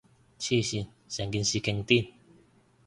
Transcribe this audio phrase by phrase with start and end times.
[0.39, 2.09] 黐線，成件事勁癲